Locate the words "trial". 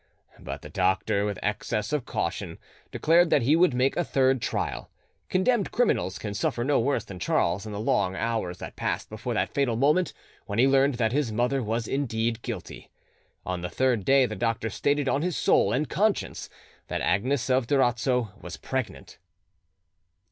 4.41-4.89